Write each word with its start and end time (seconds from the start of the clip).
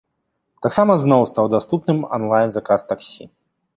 Таксама 0.65 0.95
зноў 1.03 1.21
стаў 1.31 1.51
даступным 1.55 1.99
анлайн-заказ 2.17 2.81
таксі. 2.93 3.23